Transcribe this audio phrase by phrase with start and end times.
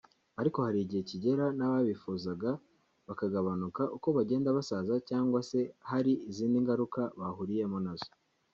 [0.39, 2.49] ariko hari igihe kigera n’ababifuzaga
[3.07, 8.09] bakagabanuka uko bagenda basaza cyangwa se hari izindi ngaruka bahuriyemo na zo